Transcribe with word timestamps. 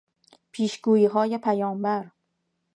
پیشگوییهای 0.51 1.37
پیامبر 1.37 2.11